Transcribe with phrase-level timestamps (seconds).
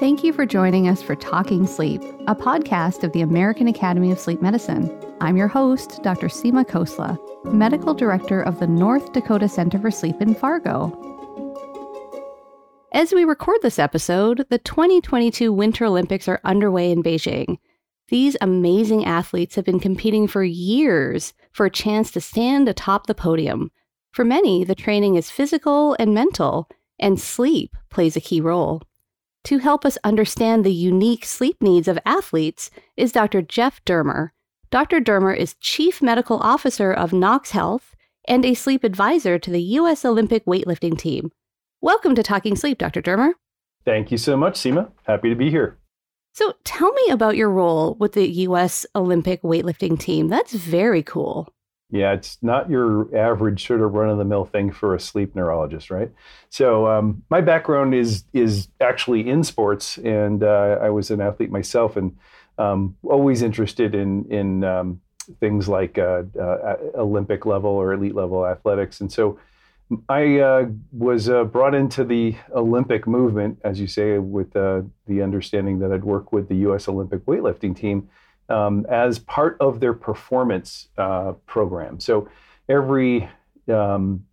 [0.00, 4.18] Thank you for joining us for Talking Sleep, a podcast of the American Academy of
[4.18, 4.90] Sleep Medicine.
[5.20, 6.28] I'm your host, Dr.
[6.28, 7.18] Seema Khosla,
[7.52, 10.88] Medical Director of the North Dakota Center for Sleep in Fargo.
[12.94, 17.58] As we record this episode, the 2022 Winter Olympics are underway in Beijing.
[18.08, 23.14] These amazing athletes have been competing for years for a chance to stand atop the
[23.14, 23.70] podium.
[24.12, 28.80] For many, the training is physical and mental, and sleep plays a key role.
[29.44, 33.40] To help us understand the unique sleep needs of athletes is Dr.
[33.40, 34.30] Jeff Durmer.
[34.70, 35.00] Dr.
[35.00, 37.96] Durmer is Chief Medical Officer of Nox Health
[38.28, 40.04] and a sleep advisor to the U.S.
[40.04, 41.32] Olympic weightlifting team.
[41.80, 43.00] Welcome to Talking Sleep, Dr.
[43.00, 43.32] Durmer.
[43.84, 44.90] Thank you so much, Seema.
[45.04, 45.78] Happy to be here.
[46.32, 48.86] So, tell me about your role with the U.S.
[48.94, 50.28] Olympic weightlifting team.
[50.28, 51.52] That's very cool.
[51.90, 55.34] Yeah, it's not your average sort of run of the mill thing for a sleep
[55.34, 56.10] neurologist, right?
[56.48, 61.50] So um, my background is is actually in sports, and uh, I was an athlete
[61.50, 62.16] myself, and
[62.58, 65.00] um, always interested in in um,
[65.40, 69.38] things like uh, uh, Olympic level or elite level athletics, and so
[70.08, 75.22] I uh, was uh, brought into the Olympic movement, as you say, with uh, the
[75.22, 76.86] understanding that I'd work with the U.S.
[76.86, 78.08] Olympic weightlifting team
[78.50, 82.00] um, as part of their performance uh, program.
[82.00, 82.28] So
[82.68, 83.28] every
[83.68, 84.26] um,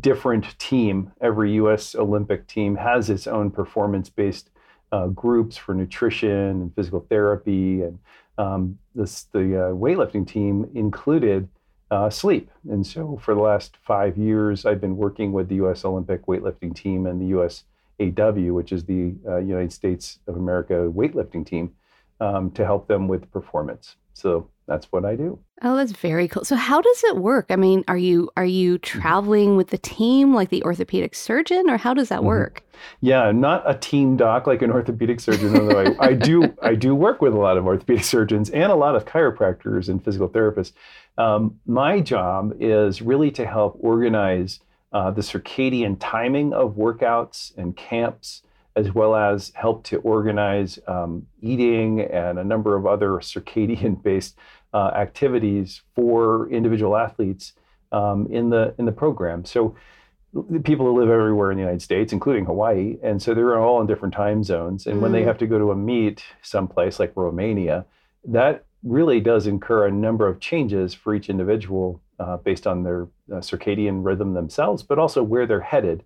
[0.00, 1.94] different team, every U.S.
[1.94, 4.50] Olympic team has its own performance-based
[4.92, 7.98] uh, groups for nutrition and physical therapy, and
[8.38, 11.48] um, this, the uh, weightlifting team included
[11.90, 12.50] uh, sleep.
[12.68, 15.84] And so for the last five years, I've been working with the U.S.
[15.84, 17.64] Olympic weightlifting team and the U.S.
[18.00, 21.72] AW, which is the uh, United States of America weightlifting team,
[22.20, 23.96] um, to help them with performance.
[24.14, 25.38] So that's what I do.
[25.62, 26.44] Oh, that's very cool.
[26.44, 27.46] So how does it work?
[27.50, 29.00] I mean, are you are you mm-hmm.
[29.00, 32.28] traveling with the team like the orthopedic surgeon or how does that mm-hmm.
[32.28, 32.62] work?
[33.00, 36.94] Yeah, not a team doc like an orthopedic surgeon, although I, I, do I do
[36.94, 40.72] work with a lot of orthopedic surgeons and a lot of chiropractors and physical therapists.
[41.18, 44.60] Um, my job is really to help organize
[44.92, 48.42] uh, the circadian timing of workouts and camps
[48.80, 54.36] as well as help to organize um, eating and a number of other circadian based
[54.72, 57.52] uh, activities for individual athletes
[57.92, 59.44] um, in the in the program.
[59.44, 59.76] So
[60.32, 63.80] the people who live everywhere in the United States, including Hawaii, and so they're all
[63.80, 64.86] in different time zones.
[64.86, 65.02] And mm.
[65.02, 65.26] when they mm.
[65.26, 67.84] have to go to a meet someplace like Romania,
[68.24, 73.02] that really does incur a number of changes for each individual uh, based on their
[73.32, 76.04] uh, circadian rhythm themselves, but also where they're headed.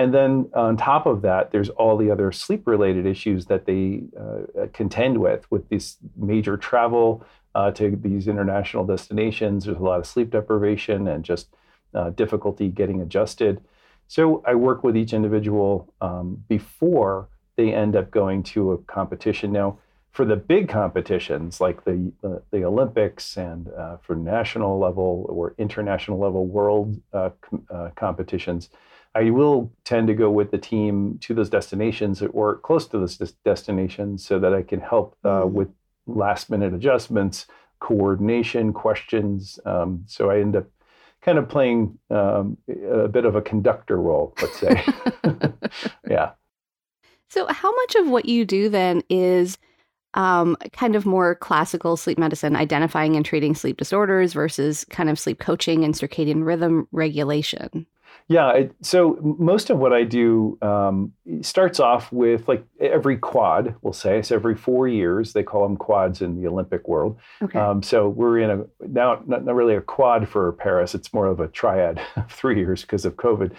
[0.00, 4.04] And then on top of that, there's all the other sleep related issues that they
[4.18, 7.22] uh, contend with, with this major travel
[7.54, 9.66] uh, to these international destinations.
[9.66, 11.48] There's a lot of sleep deprivation and just
[11.92, 13.60] uh, difficulty getting adjusted.
[14.08, 19.52] So I work with each individual um, before they end up going to a competition.
[19.52, 19.80] Now,
[20.12, 22.10] for the big competitions like the
[22.50, 28.70] the, Olympics and uh, for national level or international level world uh, com- uh, competitions,
[29.14, 33.16] I will tend to go with the team to those destinations or close to those
[33.44, 35.54] destinations so that I can help uh, mm-hmm.
[35.54, 35.68] with
[36.06, 37.46] last minute adjustments,
[37.80, 39.58] coordination, questions.
[39.64, 40.66] Um, so I end up
[41.22, 44.84] kind of playing um, a bit of a conductor role, let's say.
[46.08, 46.30] yeah.
[47.28, 49.58] So, how much of what you do then is
[50.14, 55.18] um, kind of more classical sleep medicine, identifying and treating sleep disorders versus kind of
[55.18, 57.86] sleep coaching and circadian rhythm regulation?
[58.30, 63.74] Yeah, it, so most of what I do um, starts off with like every quad,
[63.82, 64.22] we'll say.
[64.22, 67.18] So every four years, they call them quads in the Olympic world.
[67.42, 67.58] Okay.
[67.58, 70.94] Um, so we're in a now not, not, really a quad for Paris.
[70.94, 73.50] It's more of a triad of three years because of COVID.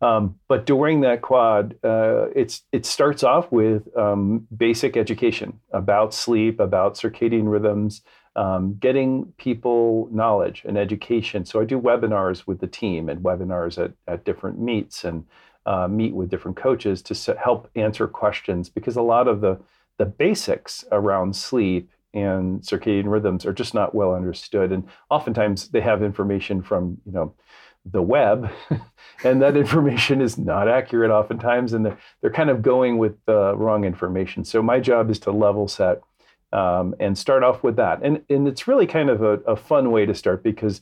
[0.00, 6.14] Um, but during that quad, uh, it's it starts off with um, basic education about
[6.14, 8.02] sleep, about circadian rhythms
[8.36, 11.44] um, getting people knowledge and education.
[11.44, 15.24] So I do webinars with the team and webinars at, at different meets and
[15.66, 19.60] uh, meet with different coaches to help answer questions because a lot of the
[19.98, 25.80] the basics around sleep and circadian rhythms are just not well understood and oftentimes they
[25.80, 27.34] have information from you know
[27.84, 28.50] the web
[29.24, 33.54] and that information is not accurate oftentimes and they're, they're kind of going with the
[33.56, 36.00] wrong information so my job is to level set
[36.52, 38.00] um, and start off with that.
[38.02, 40.80] And, and it's really kind of a, a, fun way to start because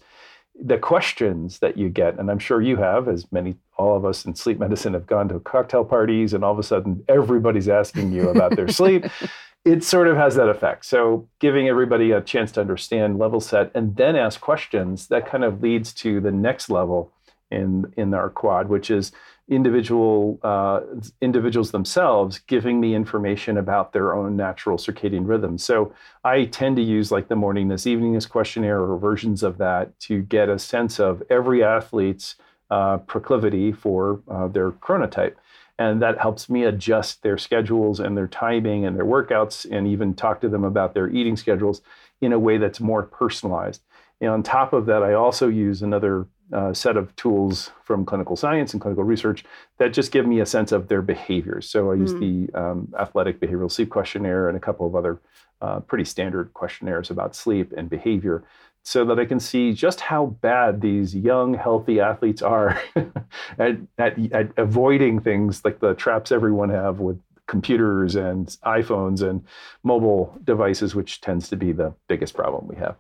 [0.61, 4.25] the questions that you get, and I'm sure you have, as many, all of us
[4.25, 8.13] in sleep medicine have gone to cocktail parties, and all of a sudden everybody's asking
[8.13, 9.07] you about their sleep.
[9.65, 10.87] It sort of has that effect.
[10.87, 15.45] So, giving everybody a chance to understand, level set, and then ask questions, that kind
[15.45, 17.13] of leads to the next level
[17.51, 19.13] in in our quad, which is
[19.49, 20.81] individual uh,
[21.23, 25.57] individuals themselves giving me information about their own natural circadian rhythm.
[25.57, 25.93] So
[26.25, 30.49] I tend to use like the morningness, eveningness questionnaire or versions of that to get
[30.49, 32.37] a sense of every athlete's
[32.71, 35.35] uh, proclivity for uh, their chronotype.
[35.79, 40.13] And that helps me adjust their schedules and their timing and their workouts and even
[40.13, 41.81] talk to them about their eating schedules
[42.21, 43.81] in a way that's more personalized.
[44.21, 48.37] And on top of that, I also use another uh, set of tools from clinical
[48.37, 49.45] science and clinical research
[49.79, 51.69] that just give me a sense of their behaviors.
[51.69, 52.49] So I use mm.
[52.53, 55.21] the um, Athletic Behavioral Sleep Questionnaire and a couple of other
[55.61, 58.45] uh, pretty standard questionnaires about sleep and behavior
[58.83, 62.81] so that I can see just how bad these young, healthy athletes are
[63.59, 69.45] at, at, at avoiding things like the traps everyone have with computers and iPhones and
[69.83, 72.97] mobile devices, which tends to be the biggest problem we have.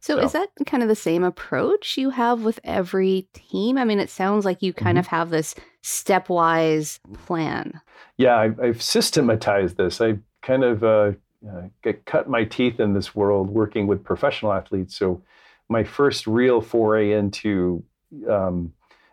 [0.00, 3.78] So, so, is that kind of the same approach you have with every team?
[3.78, 5.00] I mean, it sounds like you kind mm-hmm.
[5.00, 7.80] of have this stepwise plan.
[8.16, 10.00] Yeah, I, have systematized this.
[10.00, 11.12] I kind of uh,
[11.48, 14.96] uh, get, cut my teeth in this world working with professional athletes.
[14.96, 15.22] So,
[15.68, 17.82] my first real foray into
[18.30, 18.72] um,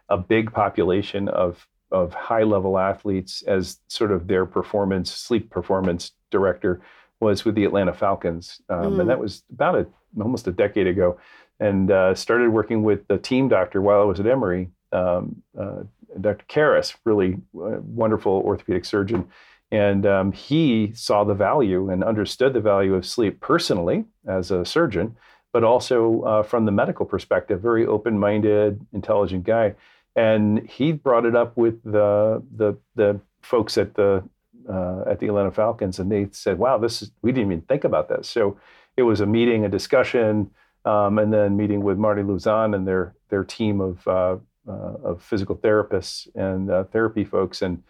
[0.10, 6.12] a big population of of high level athletes as sort of their performance sleep performance
[6.32, 6.82] director
[7.20, 9.02] was with the Atlanta Falcons, um, mm.
[9.02, 9.88] and that was about a
[10.20, 11.18] almost a decade ago,
[11.60, 15.84] and uh, started working with the team doctor while I was at Emory, um, uh,
[16.20, 16.46] Dr.
[16.48, 19.28] Karas, really uh, wonderful orthopedic surgeon.
[19.72, 24.64] And um, he saw the value and understood the value of sleep personally as a
[24.66, 25.16] surgeon,
[25.52, 29.74] but also uh, from the medical perspective, very open minded, intelligent guy.
[30.16, 34.24] And he brought it up with the, the, the folks at the,
[34.70, 37.84] uh, at the Atlanta Falcons, and they said, wow, this is, we didn't even think
[37.84, 38.30] about this.
[38.30, 38.58] So
[38.98, 40.52] it was a meeting, a discussion,
[40.86, 44.38] um, and then meeting with Marty Lauzon and their their team of uh,
[44.68, 47.84] uh, of physical therapists and uh, therapy folks, and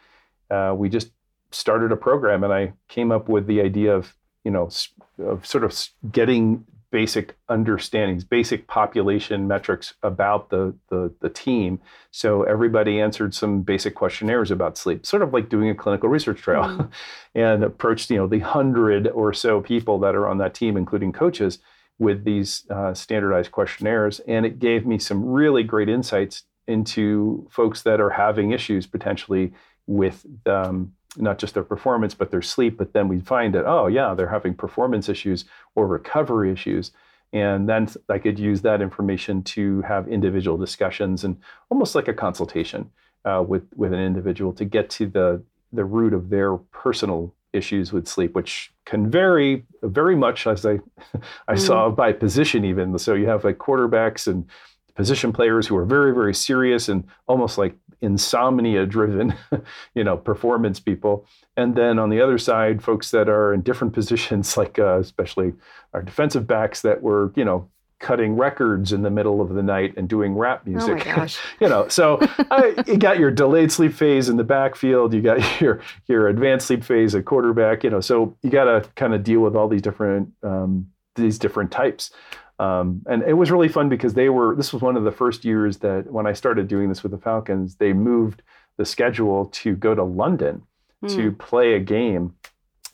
[0.50, 1.12] uh, we just
[1.52, 2.44] started a program.
[2.44, 4.70] And I came up with the idea of you know
[5.20, 5.74] of sort of
[6.12, 11.82] getting basic understandings, basic population metrics about the, the, the team.
[12.12, 16.40] So everybody answered some basic questionnaires about sleep, sort of like doing a clinical research
[16.40, 16.86] trial, mm-hmm.
[17.36, 21.12] and approached you know the hundred or so people that are on that team, including
[21.12, 21.58] coaches,
[21.98, 27.82] with these uh, standardized questionnaires, and it gave me some really great insights into folks
[27.82, 29.52] that are having issues potentially
[29.88, 32.78] with um, not just their performance, but their sleep.
[32.78, 35.46] But then we find that, oh, yeah, they're having performance issues
[35.76, 36.92] or recovery issues.
[37.32, 41.38] And then I could use that information to have individual discussions and
[41.70, 42.92] almost like a consultation
[43.26, 47.92] uh, with, with an individual to get to the, the root of their personal issues
[47.92, 50.80] with sleep, which can vary very much as I,
[51.48, 51.60] I mm.
[51.60, 52.98] saw by position even.
[53.00, 54.46] So you have like quarterbacks and
[54.96, 59.34] position players who are very, very serious and almost like insomnia driven,
[59.96, 61.26] you know, performance people.
[61.58, 65.54] And then on the other side, folks that are in different positions, like uh, especially
[65.94, 67.70] our defensive backs that were, you know,
[68.04, 70.90] cutting records in the middle of the night and doing rap music.
[70.90, 71.40] Oh my gosh.
[71.62, 72.18] you know, so
[72.52, 76.68] uh, you got your delayed sleep phase in the backfield, you got your your advanced
[76.68, 79.70] sleep phase at quarterback, you know, so you got to kind of deal with all
[79.70, 82.12] these different um, these different types.
[82.60, 85.44] Um, and it was really fun because they were, this was one of the first
[85.44, 88.42] years that when I started doing this with the Falcons, they moved
[88.78, 90.64] the schedule to go to London
[91.04, 91.16] mm.
[91.16, 92.36] to play a game.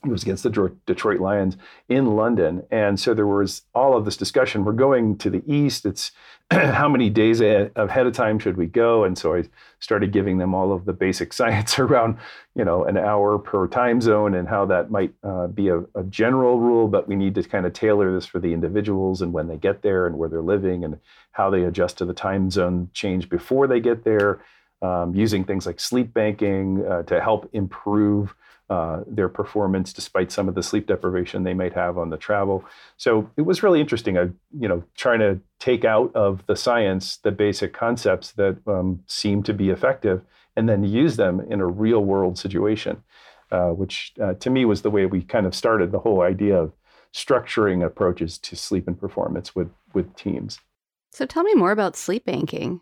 [0.05, 1.57] It was against the Detroit Lions
[1.89, 2.63] in London.
[2.71, 4.63] And so there was all of this discussion.
[4.63, 5.85] We're going to the East.
[5.85, 6.13] It's
[6.51, 9.03] how many days ahead of time should we go?
[9.03, 9.43] And so I
[9.79, 12.17] started giving them all of the basic science around,
[12.55, 16.03] you know, an hour per time zone and how that might uh, be a, a,
[16.09, 19.49] general rule, but we need to kind of tailor this for the individuals and when
[19.49, 20.97] they get there and where they're living and
[21.33, 24.41] how they adjust to the time zone change before they get there,
[24.81, 28.33] um, using things like sleep banking uh, to help improve
[28.69, 32.63] uh, their performance despite some of the sleep deprivation they might have on the travel.
[32.97, 34.17] So it was really interesting.
[34.17, 39.03] I, you know, trying to take out of the science the basic concepts that um,
[39.07, 40.21] seem to be effective,
[40.55, 43.03] and then use them in a real world situation,
[43.51, 46.55] uh, which uh, to me was the way we kind of started the whole idea
[46.55, 46.71] of
[47.13, 50.59] structuring approaches to sleep and performance with with teams.
[51.11, 52.81] So tell me more about sleep banking.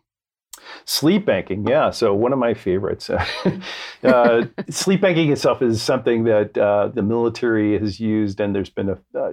[0.85, 1.91] Sleep banking, yeah.
[1.91, 3.09] So one of my favorites.
[4.03, 8.89] uh, sleep banking itself is something that uh, the military has used, and there's been
[8.89, 9.31] a, uh,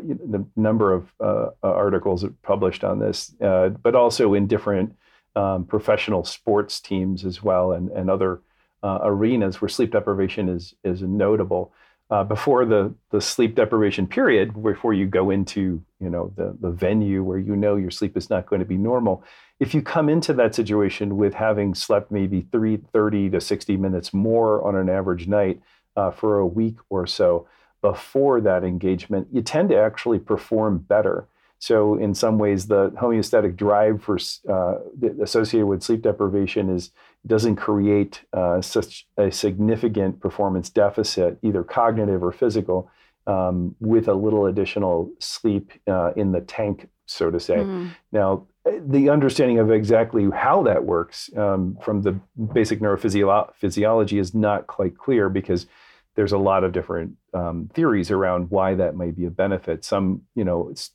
[0.56, 4.94] number of uh, articles published on this, uh, but also in different
[5.36, 8.40] um, professional sports teams as well, and and other
[8.82, 11.72] uh, arenas where sleep deprivation is is notable.
[12.10, 16.70] uh, before the the sleep deprivation period, before you go into you know the the
[16.70, 19.24] venue where you know your sleep is not going to be normal.
[19.60, 24.12] If you come into that situation with having slept maybe three, 30 to 60 minutes
[24.12, 25.60] more on an average night
[25.96, 27.46] uh, for a week or so
[27.80, 31.28] before that engagement, you tend to actually perform better.
[31.58, 34.18] So, in some ways, the homeostatic drive for
[34.48, 34.76] uh,
[35.22, 36.90] associated with sleep deprivation is
[37.26, 42.90] doesn't create uh, such a significant performance deficit, either cognitive or physical,
[43.26, 47.56] um, with a little additional sleep uh, in the tank, so to say.
[47.56, 47.90] Mm.
[48.12, 52.12] Now, the understanding of exactly how that works um, from the
[52.52, 55.66] basic neurophysiology is not quite clear because
[56.14, 59.84] there's a lot of different um, theories around why that might be a benefit.
[59.84, 60.92] Some, you know, it's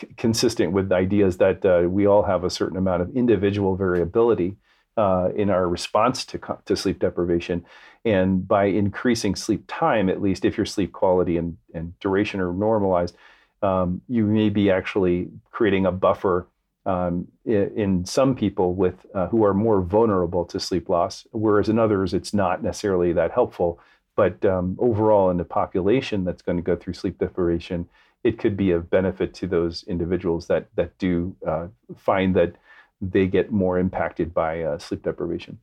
[0.00, 4.56] c- consistent with ideas that uh, we all have a certain amount of individual variability
[4.96, 7.64] uh, in our response to, to sleep deprivation.
[8.04, 12.52] And by increasing sleep time, at least if your sleep quality and, and duration are
[12.52, 13.16] normalized,
[13.62, 16.48] um, you may be actually creating a buffer
[16.88, 21.78] um, in, some people with uh, who are more vulnerable to sleep loss, whereas in
[21.78, 23.78] others it's not necessarily that helpful.
[24.16, 27.88] But um, overall, in the population that's going to go through sleep deprivation,
[28.24, 32.54] it could be of benefit to those individuals that that do uh, find that
[33.02, 35.58] they get more impacted by uh, sleep deprivation.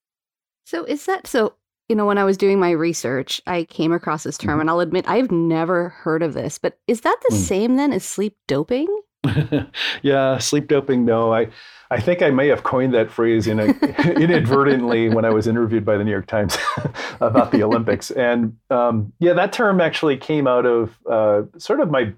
[0.65, 1.53] So is that so?
[1.89, 4.61] You know, when I was doing my research, I came across this term, mm-hmm.
[4.61, 6.57] and I'll admit I've never heard of this.
[6.59, 7.39] But is that the mm.
[7.39, 8.87] same then as sleep doping?
[10.01, 11.05] yeah, sleep doping.
[11.05, 11.47] No, I,
[11.91, 13.65] I think I may have coined that phrase in a,
[14.19, 16.57] inadvertently when I was interviewed by the New York Times
[17.21, 21.91] about the Olympics, and um, yeah, that term actually came out of uh, sort of
[21.91, 22.13] my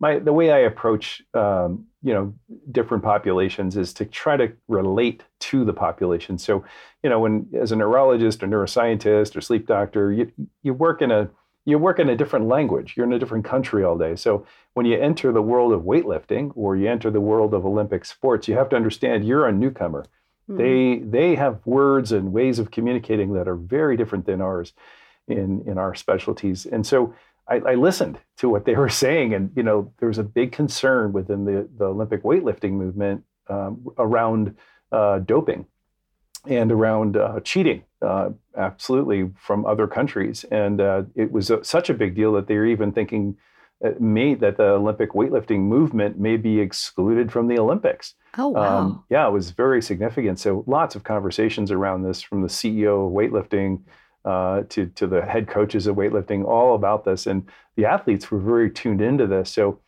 [0.00, 2.34] my the way I approach um, you know
[2.70, 6.38] different populations is to try to relate to the population.
[6.38, 6.64] So
[7.02, 10.30] you know when as a neurologist or neuroscientist or sleep doctor, you
[10.62, 11.28] you work in a
[11.68, 12.94] you work in a different language.
[12.96, 14.16] You're in a different country all day.
[14.16, 18.06] So when you enter the world of weightlifting or you enter the world of Olympic
[18.06, 20.06] sports, you have to understand you're a newcomer.
[20.48, 20.56] Mm-hmm.
[20.56, 24.72] They they have words and ways of communicating that are very different than ours
[25.26, 26.64] in in our specialties.
[26.64, 27.14] And so
[27.46, 30.52] I, I, listened to what they were saying, and you know, there was a big
[30.52, 34.56] concern within the, the Olympic weightlifting movement um, around
[34.90, 35.66] uh, doping
[36.46, 41.90] and around uh, cheating, uh, absolutely from other countries, and uh, it was a, such
[41.90, 43.36] a big deal that they were even thinking
[43.84, 48.14] uh, made that the Olympic weightlifting movement may be excluded from the Olympics.
[48.36, 48.78] Oh wow!
[48.78, 50.38] Um, yeah, it was very significant.
[50.38, 53.82] So lots of conversations around this from the CEO of weightlifting
[54.24, 58.40] uh, to to the head coaches of weightlifting, all about this, and the athletes were
[58.40, 59.50] very tuned into this.
[59.50, 59.78] So,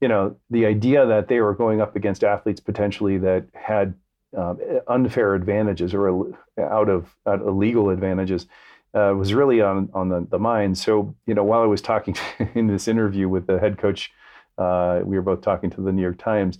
[0.00, 3.94] you know, the idea that they were going up against athletes potentially that had
[4.36, 8.46] um, unfair advantages or out of, out illegal advantages
[8.94, 10.78] uh, was really on on the, the mind.
[10.78, 12.16] So, you know, while I was talking
[12.54, 14.10] in this interview with the head coach,
[14.58, 16.58] uh, we were both talking to the New York Times.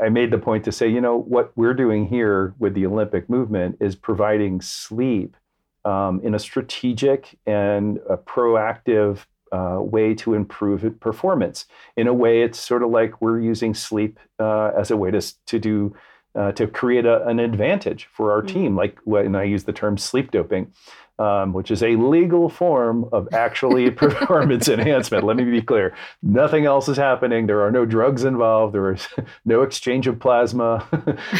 [0.00, 3.28] I made the point to say, you know, what we're doing here with the Olympic
[3.28, 5.36] movement is providing sleep
[5.84, 11.66] um, in a strategic and a proactive uh, way to improve performance.
[11.96, 15.20] In a way, it's sort of like we're using sleep uh, as a way to,
[15.46, 15.94] to do
[16.34, 18.54] uh, to create a, an advantage for our mm-hmm.
[18.54, 18.76] team.
[18.76, 20.72] Like when I use the term sleep doping,
[21.18, 25.24] um, which is a legal form of actually performance enhancement.
[25.24, 27.46] Let me be clear: nothing else is happening.
[27.46, 28.74] There are no drugs involved.
[28.74, 29.06] There is
[29.44, 30.86] no exchange of plasma.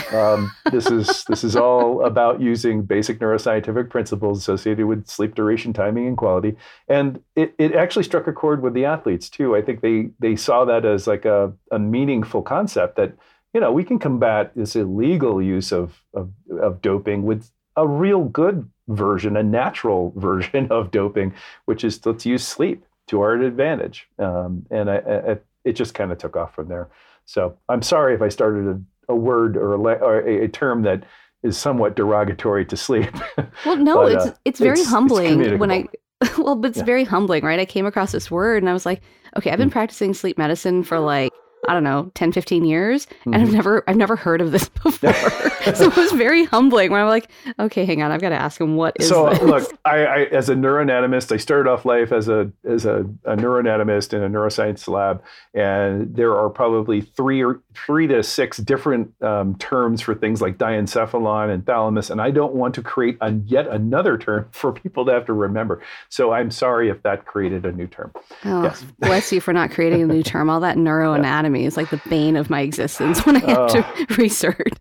[0.12, 5.72] um, this is this is all about using basic neuroscientific principles associated with sleep duration,
[5.72, 6.54] timing, and quality.
[6.88, 9.56] And it, it actually struck a chord with the athletes too.
[9.56, 13.14] I think they they saw that as like a, a meaningful concept that
[13.54, 16.30] you know we can combat this illegal use of, of,
[16.60, 21.34] of doping with a real good version, a natural version of doping,
[21.66, 24.08] which is let's use sleep to our advantage.
[24.18, 26.88] Um, and I, I, it just kind of took off from there.
[27.24, 28.66] So I'm sorry if I started
[29.08, 31.04] a, a word or, a, or a, a, term that
[31.42, 33.10] is somewhat derogatory to sleep.
[33.64, 35.86] Well, no, but, it's uh, it's very it's, humbling it's when I.
[36.38, 36.84] Well, but it's yeah.
[36.84, 37.58] very humbling, right?
[37.58, 39.02] I came across this word and I was like,
[39.36, 39.72] okay, I've been mm.
[39.72, 41.32] practicing sleep medicine for like
[41.68, 43.06] I don't know, 10, 15 years.
[43.06, 43.34] Mm-hmm.
[43.34, 43.56] And I've mm-hmm.
[43.56, 45.12] never, I've never heard of this before.
[45.74, 48.60] so it was very humbling when I'm like, okay, hang on, I've got to ask
[48.60, 49.42] him what is so this?
[49.42, 53.36] look, I, I, as a neuroanatomist, I started off life as a, as a, a
[53.36, 55.22] neuroanatomist in a neuroscience lab.
[55.54, 60.58] And there are probably three or three to six different um, terms for things like
[60.58, 62.10] diencephalon and thalamus.
[62.10, 65.32] And I don't want to create a, yet another term for people to have to
[65.32, 65.80] remember.
[66.08, 68.12] So I'm sorry if that created a new term.
[68.44, 68.84] Oh, yes.
[68.98, 70.50] bless you for not creating a new term.
[70.50, 73.86] All that neuroanatomy astronomy is like the bane of my existence when I have to
[73.86, 74.06] oh.
[74.16, 74.72] research.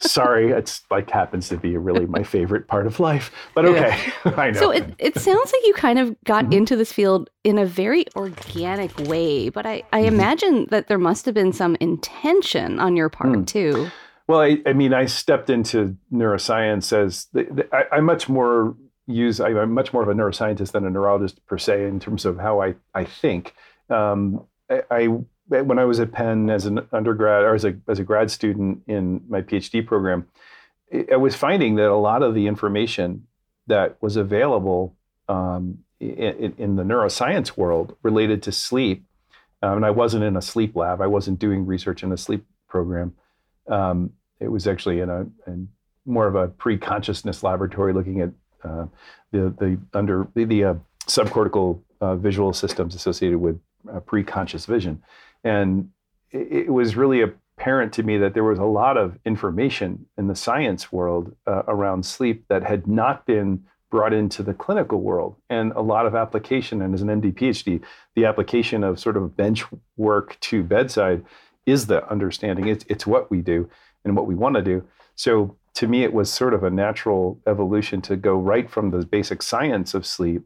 [0.00, 3.32] Sorry, it's like happens to be really my favorite part of life.
[3.54, 4.32] But okay, yeah.
[4.36, 4.60] I know.
[4.60, 6.54] So it, it sounds like you kind of got mm-hmm.
[6.54, 10.14] into this field in a very organic way, but I, I mm-hmm.
[10.14, 13.46] imagine that there must have been some intention on your part mm.
[13.46, 13.90] too.
[14.28, 18.76] Well, I, I, mean, I stepped into neuroscience as the, the, I, I'm much more
[19.08, 19.40] use.
[19.40, 22.62] I'm much more of a neuroscientist than a neurologist per se in terms of how
[22.62, 23.54] I I think.
[23.88, 25.08] Um, I, I
[25.50, 28.82] when I was at Penn as an undergrad or as a as a grad student
[28.86, 30.28] in my PhD program,
[31.10, 33.26] I was finding that a lot of the information
[33.66, 34.96] that was available
[35.28, 39.04] um, in, in, the neuroscience world related to sleep,
[39.62, 41.00] um, and I wasn't in a sleep lab.
[41.00, 43.14] I wasn't doing research in a sleep program.
[43.68, 45.68] Um, it was actually in a in
[46.06, 48.30] more of a pre-consciousness laboratory looking at
[48.64, 48.86] uh,
[49.32, 50.74] the the under the, the uh,
[51.06, 53.60] subcortical uh, visual systems associated with
[53.92, 55.02] uh, pre-conscious vision,
[55.44, 55.90] and
[56.30, 60.28] it, it, was really apparent to me that there was a lot of information in
[60.28, 65.36] the science world uh, around sleep that had not been brought into the clinical world.
[65.48, 67.82] And a lot of application and as an md phd
[68.14, 69.64] the application of sort of bench
[69.96, 71.24] work to bedside
[71.66, 72.68] is the understanding.
[72.68, 73.68] It's, it's what we do
[74.04, 74.84] and what we want to do.
[75.16, 79.04] So to me, it was sort of a natural evolution to go right from the
[79.04, 80.42] basic science of sleep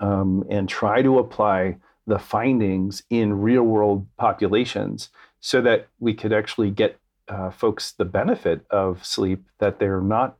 [0.00, 5.08] um, and try to apply the findings in real world populations
[5.40, 10.36] so that we could actually get uh, folks the benefit of sleep that they're not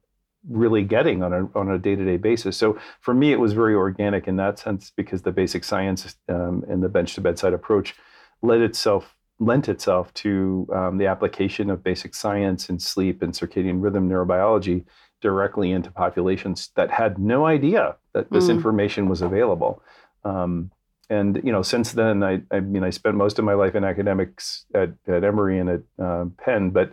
[0.48, 4.28] really getting on a, on a day-to-day basis so for me it was very organic
[4.28, 7.94] in that sense because the basic science um, and the bench to bedside approach
[8.42, 13.82] led itself lent itself to um, the application of basic science and sleep and circadian
[13.82, 14.84] rhythm neurobiology
[15.20, 18.50] directly into populations that had no idea that this mm.
[18.50, 19.82] information was available.
[20.24, 20.70] Um,
[21.10, 23.84] and you know, since then, I, I, mean, I spent most of my life in
[23.84, 26.92] academics at, at Emory and at uh, Penn, but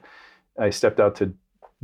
[0.59, 1.33] I stepped out to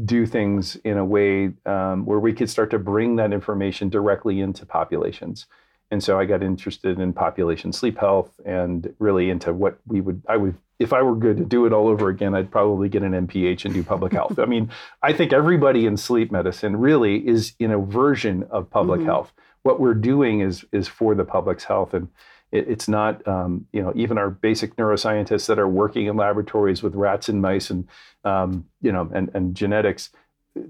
[0.03, 4.41] do things in a way um, where we could start to bring that information directly
[4.41, 5.47] into populations.
[5.89, 10.21] And so I got interested in population sleep health and really into what we would,
[10.27, 13.03] I would, if I were good to do it all over again, I'd probably get
[13.03, 14.37] an MPH and do public health.
[14.37, 14.69] I mean,
[15.01, 19.09] I think everybody in sleep medicine really is in a version of public mm-hmm.
[19.09, 19.33] health.
[19.67, 22.07] What we're doing is is for the public's health, and
[22.51, 26.81] it, it's not, um, you know, even our basic neuroscientists that are working in laboratories
[26.83, 27.87] with rats and mice and,
[28.23, 28.49] um,
[28.81, 30.09] you know, and, and genetics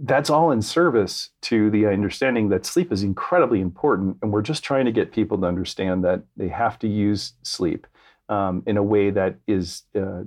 [0.01, 4.17] that's all in service to the understanding that sleep is incredibly important.
[4.21, 7.88] And we're just trying to get people to understand that they have to use sleep
[8.29, 10.23] um, in a way that is uh,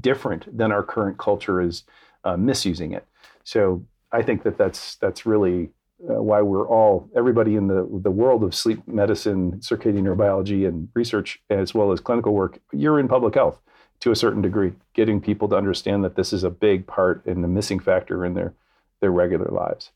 [0.00, 1.84] different than our current culture is
[2.24, 3.06] uh, misusing it.
[3.44, 5.70] So I think that that's, that's really
[6.08, 10.88] uh, why we're all, everybody in the, the world of sleep medicine, circadian neurobiology, and
[10.94, 13.60] research, as well as clinical work, you're in public health
[14.00, 17.42] to a certain degree, getting people to understand that this is a big part and
[17.42, 18.54] the missing factor in their
[19.00, 19.90] their regular lives.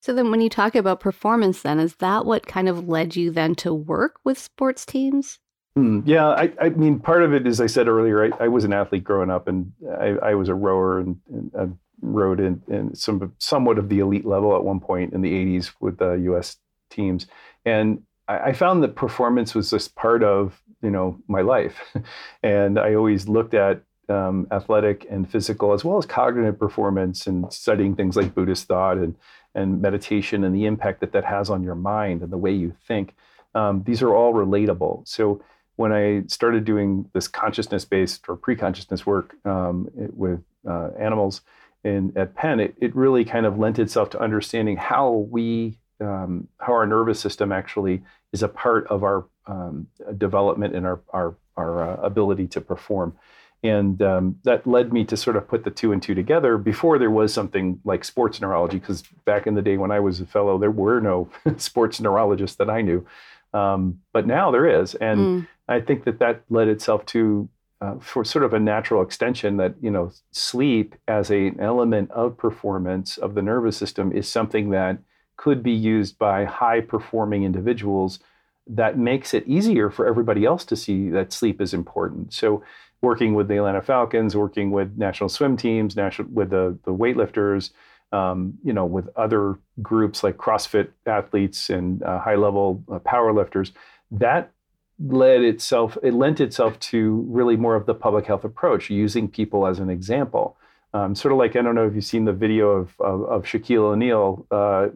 [0.00, 3.30] So then when you talk about performance then is that what kind of led you
[3.30, 5.38] then to work with sports teams?
[5.76, 8.64] Mm, yeah, I, I, mean, part of it, as I said earlier, I, I was
[8.64, 11.16] an athlete growing up, and I, I was a rower and,
[11.52, 15.22] and I rowed in, in, some somewhat of the elite level at one point in
[15.22, 16.56] the '80s with the U.S.
[16.90, 17.26] teams,
[17.64, 21.80] and I, found that performance was just part of you know my life,
[22.42, 27.52] and I always looked at um, athletic and physical, as well as cognitive performance, and
[27.52, 29.14] studying things like Buddhist thought and
[29.54, 32.74] and meditation and the impact that that has on your mind and the way you
[32.86, 33.14] think.
[33.54, 35.06] Um, these are all relatable.
[35.06, 35.42] So
[35.76, 41.42] when I started doing this consciousness-based or pre-consciousness work um, with uh, animals
[41.84, 46.48] in at Penn, it, it really kind of lent itself to understanding how we um,
[46.58, 49.86] how our nervous system actually is a part of our um,
[50.18, 53.16] development and our our, our uh, ability to perform.
[53.62, 56.98] And um, that led me to sort of put the two and two together before
[56.98, 60.26] there was something like sports neurology, because back in the day when I was a
[60.26, 63.06] fellow, there were no sports neurologists that I knew.
[63.54, 64.94] Um, but now there is.
[64.96, 65.48] And mm.
[65.66, 67.48] I think that that led itself to,
[67.84, 72.10] uh, for sort of a natural extension, that, you know, sleep as a, an element
[72.10, 74.98] of performance of the nervous system is something that
[75.36, 78.20] could be used by high performing individuals
[78.66, 82.32] that makes it easier for everybody else to see that sleep is important.
[82.32, 82.62] So
[83.02, 87.70] working with the Atlanta Falcons, working with national swim teams, national with the the weightlifters,
[88.12, 93.32] um, you know, with other groups like CrossFit athletes and uh, high level uh, power
[93.34, 93.72] lifters.
[94.10, 94.52] That
[94.98, 99.66] led itself it lent itself to really more of the public health approach, using people
[99.66, 100.56] as an example.
[100.92, 103.42] Um, sort of like I don't know if you've seen the video of of, of
[103.44, 104.86] Shaquille O'Neal uh,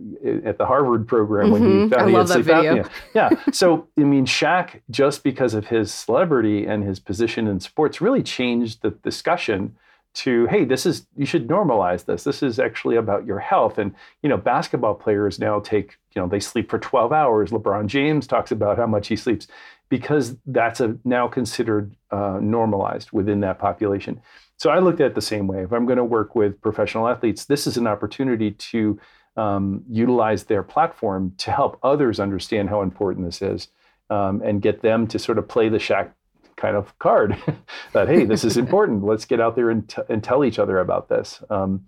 [0.45, 1.83] at the Harvard program when Mhm.
[1.85, 2.89] he found I he had that sleep apnea.
[3.15, 3.31] Yeah.
[3.53, 8.23] So I mean, Shaq just because of his celebrity and his position in sports really
[8.23, 9.75] changed the discussion
[10.15, 12.23] to hey, this is you should normalize this.
[12.23, 13.77] This is actually about your health.
[13.79, 17.51] And you know, basketball players now take you know they sleep for 12 hours.
[17.51, 19.49] LeBron James talks about how much he sleeps
[19.89, 24.21] because that's a now considered uh, normalized within that population.
[24.57, 25.63] So I looked at it the same way.
[25.63, 29.01] If I'm going to work with professional athletes, this is an opportunity to
[29.37, 33.69] um, utilize their platform to help others understand how important this is
[34.11, 36.11] um, and get them to sort of play the Shaq
[36.57, 37.37] kind of card
[37.93, 39.05] that, hey, this is important.
[39.05, 41.41] Let's get out there and, t- and tell each other about this.
[41.49, 41.87] Um,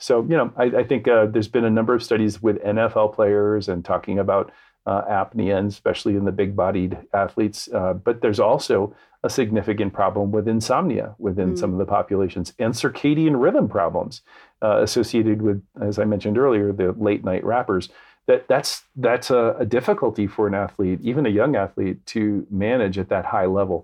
[0.00, 3.14] so, you know, I, I think uh, there's been a number of studies with NFL
[3.14, 4.52] players and talking about
[4.90, 7.60] uh, apnea, and especially in the big bodied athletes.
[7.78, 8.76] Uh, but there's also
[9.22, 11.58] a significant problem with insomnia within Mm.
[11.58, 14.22] some of the populations and circadian rhythm problems
[14.62, 17.90] uh, associated with, as I mentioned earlier, the late night rappers.
[18.26, 18.72] That that's
[19.06, 23.24] that's a, a difficulty for an athlete, even a young athlete, to manage at that
[23.34, 23.78] high level.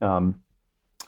[0.00, 0.42] Um,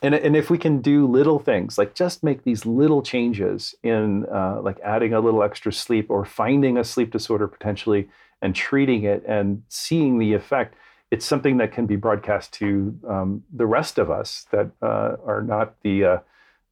[0.01, 4.25] and, and if we can do little things like just make these little changes in
[4.39, 8.07] uh, like adding a little extra sleep or finding a sleep disorder potentially
[8.41, 10.75] and treating it and seeing the effect
[11.11, 15.41] it's something that can be broadcast to um, the rest of us that uh, are
[15.41, 16.17] not the uh,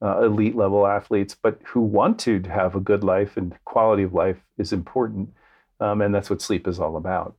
[0.02, 4.14] uh, elite level athletes but who want to have a good life and quality of
[4.14, 5.30] life is important
[5.80, 7.36] um, and that's what sleep is all about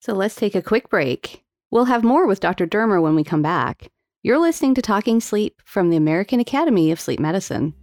[0.00, 1.44] So let's take a quick break.
[1.70, 2.66] We'll have more with Dr.
[2.66, 3.88] Durmer when we come back.
[4.22, 7.74] You're listening to Talking Sleep from the American Academy of Sleep Medicine.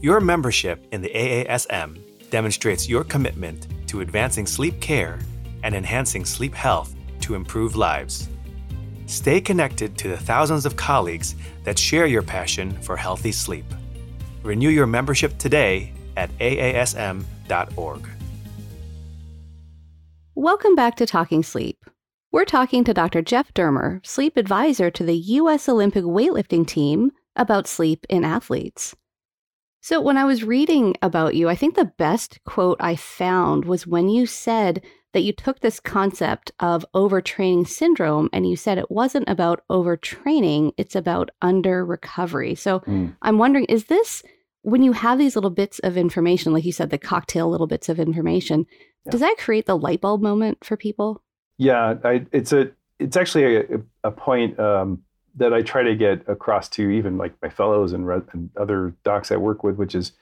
[0.00, 5.18] Your membership in the AASM demonstrates your commitment to advancing sleep care
[5.62, 8.28] and enhancing sleep health to improve lives.
[9.06, 13.66] Stay connected to the thousands of colleagues that share your passion for healthy sleep.
[14.42, 18.08] Renew your membership today at aasm.org.
[20.34, 21.78] Welcome back to Talking Sleep.
[22.30, 23.22] We're talking to Dr.
[23.22, 25.68] Jeff Durmer, sleep advisor to the U.S.
[25.68, 28.94] Olympic weightlifting team, about sleep in athletes.
[29.86, 33.86] So, when I was reading about you, I think the best quote I found was
[33.86, 38.90] when you said that you took this concept of overtraining syndrome and you said it
[38.90, 42.56] wasn't about overtraining, it's about under recovery.
[42.56, 43.14] So, Mm.
[43.22, 44.24] I'm wondering, is this
[44.62, 47.88] when you have these little bits of information, like you said, the cocktail little bits
[47.88, 48.66] of information,
[49.04, 49.12] Yeah.
[49.12, 51.22] does that create the light bulb moment for people?
[51.58, 55.04] Yeah, I, it's a it's actually a, a point um,
[55.36, 58.94] that I try to get across to even like my fellows and, re- and other
[59.04, 60.12] docs I work with, which is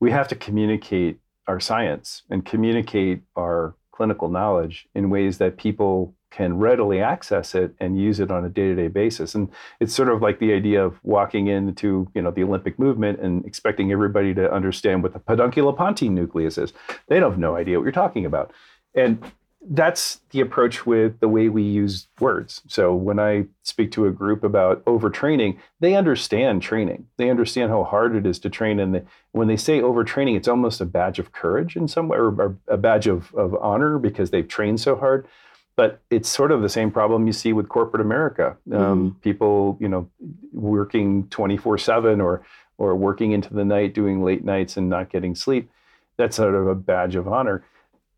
[0.00, 6.14] we have to communicate our science and communicate our clinical knowledge in ways that people
[6.30, 9.34] can readily access it and use it on a day-to-day basis.
[9.34, 9.48] And
[9.80, 13.44] it's sort of like the idea of walking into you know the Olympic movement and
[13.46, 16.72] expecting everybody to understand what the pedunculopontine nucleus is.
[17.08, 18.52] They don't have no idea what you're talking about.
[18.94, 19.22] And
[19.60, 22.62] that's the approach with the way we use words.
[22.68, 27.08] So when I speak to a group about overtraining, they understand training.
[27.16, 28.78] They understand how hard it is to train.
[28.78, 32.18] And they, when they say overtraining, it's almost a badge of courage in some way,
[32.18, 35.26] or, a badge of, of honor because they've trained so hard.
[35.74, 38.56] But it's sort of the same problem you see with corporate America.
[38.72, 40.08] Um, People, you know,
[40.52, 42.42] working 24 seven or
[42.78, 45.68] or working into the night, doing late nights and not getting sleep.
[46.16, 47.64] That's sort of a badge of honor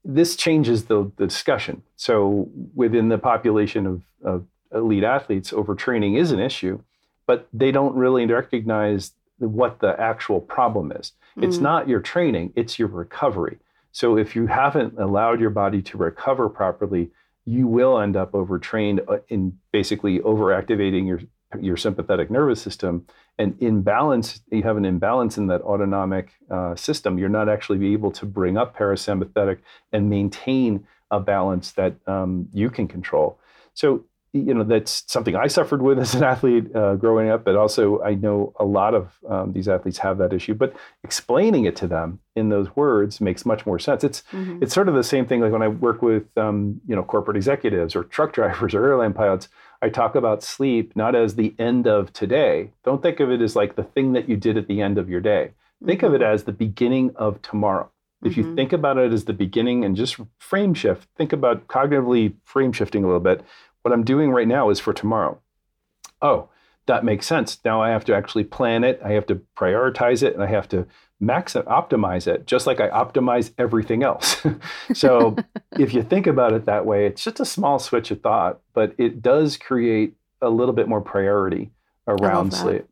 [0.04, 1.82] this changes the, the discussion.
[1.96, 6.80] So within the population of, of elite athletes, overtraining is an issue,
[7.26, 11.12] but they don't really recognize what the actual problem is.
[11.36, 11.62] It's Mm.
[11.62, 13.58] not your training, it's your recovery.
[13.92, 17.10] So if you haven't allowed your body to recover properly,
[17.44, 21.20] you will end up overtrained uh, in basically overactivating your
[21.58, 23.04] your sympathetic nervous system
[23.38, 28.10] and imbalance you have an imbalance in that autonomic uh, system you're not actually able
[28.12, 29.58] to bring up parasympathetic
[29.92, 33.38] and maintain a balance that um, you can control
[33.74, 37.56] so you know that's something i suffered with as an athlete uh, growing up but
[37.56, 41.74] also i know a lot of um, these athletes have that issue but explaining it
[41.74, 44.62] to them in those words makes much more sense it's Mhm.
[44.62, 47.36] it's sort of the same thing like when I work with um, you know corporate
[47.36, 49.48] executives or truck drivers or airline pilots.
[49.82, 52.70] I talk about sleep not as the end of today.
[52.84, 55.08] Don't think of it as like the thing that you did at the end of
[55.08, 55.52] your day.
[55.84, 57.90] Think of it as the beginning of tomorrow.
[58.22, 58.54] If you Mhm.
[58.54, 63.02] think about it as the beginning and just frame shift, think about cognitively frame shifting
[63.02, 63.42] a little bit.
[63.82, 65.40] What I'm doing right now is for tomorrow.
[66.20, 66.50] Oh,
[66.84, 67.58] that makes sense.
[67.64, 69.00] Now I have to actually plan it.
[69.02, 70.86] I have to prioritize it, and I have to
[71.20, 74.42] max it, optimize it, just like I optimize everything else.
[74.94, 75.36] so
[75.78, 78.94] if you think about it that way, it's just a small switch of thought, but
[78.98, 81.70] it does create a little bit more priority
[82.08, 82.86] around sleep.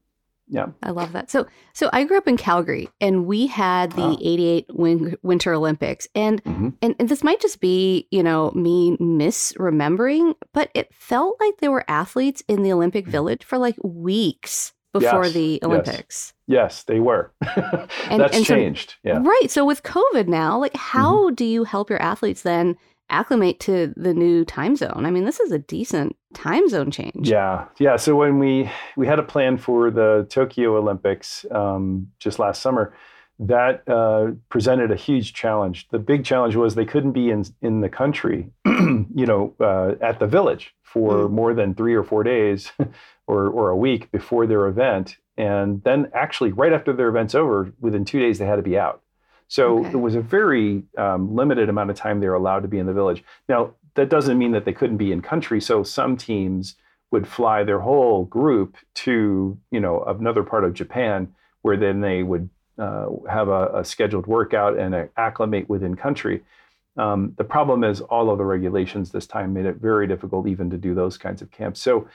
[0.51, 0.69] Yeah.
[0.83, 1.31] I love that.
[1.31, 4.17] So, so I grew up in Calgary, and we had the Wow.
[4.19, 6.73] '88 win- Winter Olympics, and, Mhm.
[6.81, 11.71] and and this might just be you know me misremembering, but it felt like there
[11.71, 15.61] were athletes in the Olympic Village for like weeks before Yes, the.
[15.63, 16.33] Olympics.
[16.47, 17.33] Yes, they were.
[18.11, 18.97] And- That's and so- changed.
[19.05, 19.19] yeah.
[19.23, 19.51] Right.
[19.51, 22.77] So with COVID now, like how do you help your athletes then
[23.11, 25.05] acclimate to the new time zone?
[25.07, 27.29] I mean, this is a decent time zone change.
[27.31, 27.97] Yeah, yeah.
[27.97, 32.95] So when we we had a plan for the Tokyo Olympics um, just last summer,
[33.41, 35.89] that uh, presented a huge challenge.
[35.91, 40.19] The big challenge was they couldn't be in in the country, you know, uh, at
[40.19, 41.31] the village for Mm.
[41.31, 42.73] more than three or four days,
[43.27, 47.73] or or a week before their event, and then actually right after their event's over,
[47.81, 49.03] within two days they had to be out.
[49.47, 49.91] So Okay.
[49.91, 52.87] it was a very um, limited amount of time they were allowed to be in
[52.87, 53.23] the village.
[53.49, 55.61] Now that doesn't mean that they couldn't be in country.
[55.61, 56.77] So some teams
[57.11, 62.23] would fly their whole group to you know another part of Japan, where then they
[62.23, 66.43] would uh, have a, a scheduled workout and acclimate within country.
[66.97, 70.69] Um, the problem is all of the regulations this time made it very difficult even
[70.71, 71.81] to do those kinds of camps.
[71.81, 72.09] So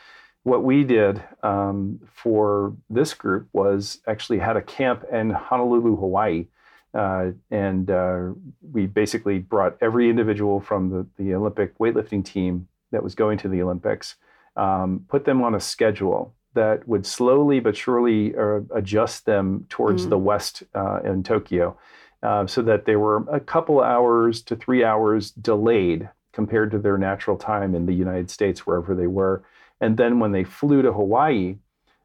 [0.44, 6.48] what we did um, for this group was actually had a camp in Honolulu, Hawaii.
[6.94, 8.30] Uh, and uh,
[8.72, 13.48] we basically brought every individual from the, the Olympic weightlifting team that was going to
[13.48, 14.16] the Olympics,
[14.56, 20.06] um, put them on a schedule that would slowly but surely uh, adjust them towards
[20.06, 20.10] Mhm.
[20.10, 21.78] the west uh, in Tokyo,
[22.22, 26.98] uh, so that they were a couple hours to three hours delayed compared to their
[26.98, 29.44] natural time in the United States, wherever they were.
[29.82, 31.58] And then when they flew to Hawaii,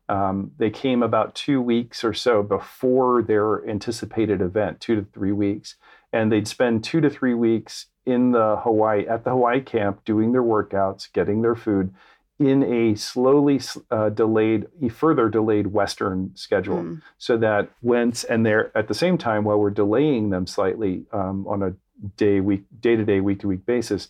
[0.09, 5.33] um, they came about two weeks or so before their anticipated event, two to three
[5.33, 5.77] weeks,
[6.13, 10.33] and they'd spend two to three weeks in the Hawaii at the Hawaii camp doing
[10.33, 11.95] their workouts, getting their food
[12.39, 17.03] in a slowly uh, delayed, further delayed Western schedule, Mm.
[17.19, 21.47] so that once and they're at the same time while we're delaying them slightly um,
[21.49, 21.75] on a
[22.17, 24.09] day week day to day week to week basis,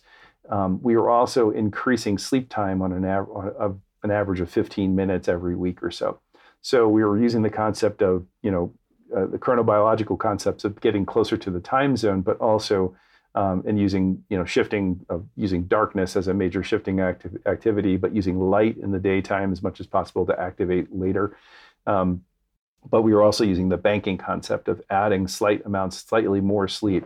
[0.49, 3.69] um, we are also increasing sleep time on an av- on a,
[4.05, 6.19] an average of 15 minutes every week or so.
[6.61, 8.73] So we were using the concept of you know
[9.15, 12.95] uh, the chronobiological concepts of getting closer to the time zone, but also
[13.35, 17.97] um, and using you know shifting of using darkness as a major shifting acti- activity,
[17.97, 21.37] but using light in the daytime as much as possible to activate later.
[21.85, 22.23] Um,
[22.89, 27.05] but we were also using the banking concept of adding slight amounts, slightly more sleep.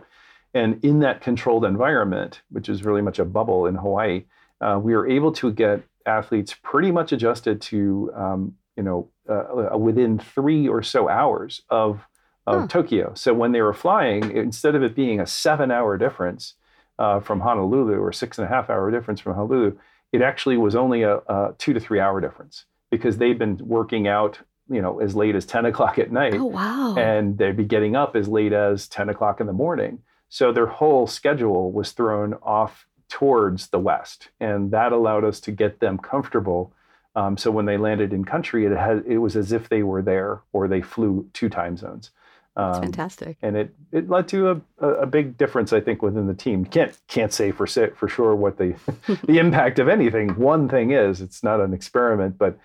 [0.54, 4.24] And in that controlled environment, which is really much a bubble in Hawaii,
[4.60, 9.76] uh, we were able to get athletes pretty much adjusted to, um, you know, uh,
[9.76, 12.06] within three or so hours of,
[12.46, 12.66] of Huh.
[12.68, 13.12] Tokyo.
[13.14, 16.54] So when they were flying, instead of it being a seven-hour difference
[16.98, 19.76] uh, from Honolulu or six and a half hour difference from Honolulu,
[20.12, 24.06] it actually was only a, a two to three hour difference because they'd been working
[24.06, 24.38] out,
[24.70, 26.94] you know, as late as 10 o'clock at night Oh wow.
[26.96, 30.00] and they'd be getting up as late as 10 o'clock in the morning.
[30.28, 35.52] So their whole schedule was thrown off towards the west, and that allowed us to
[35.52, 36.72] get them comfortable.
[37.14, 40.02] Um, so when they landed in country, it had it was as if they were
[40.02, 42.10] there or they flew two time zones.
[42.56, 43.36] Um, fantastic.
[43.42, 46.64] and it it led to a, a, big difference, I think, within the team.
[46.64, 48.76] Can't can't say for for sure what the
[49.26, 50.36] the impact of anything.
[50.36, 52.56] One thing is, it's not an experiment, but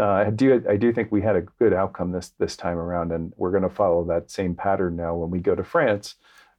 [0.00, 3.12] uh, I do I do think we had a good outcome this this time around,
[3.12, 6.14] and we're going to follow that same pattern now when we go to France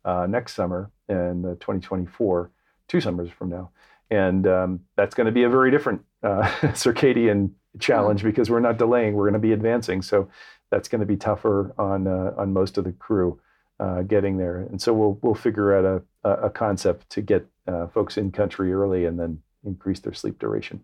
[0.06, 2.52] uh, next summer in uh, 2024,
[2.88, 3.72] two summers from now,
[4.12, 6.44] and um, that's going to be a very different uh,
[6.74, 10.02] circadian challenge because we're not delaying, we're going to be advancing.
[10.02, 10.30] So
[10.76, 13.40] that's going to be tougher on uh, on most of the crew
[13.80, 17.88] uh, getting there, and so we'll we'll figure out a a, concept to get uh,
[17.88, 20.82] folks in country early and then increase their sleep duration.